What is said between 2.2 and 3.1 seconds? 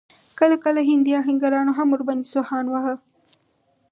سوهان واهه.